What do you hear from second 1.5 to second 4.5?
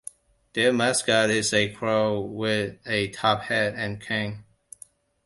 a crow with a top hat and cane.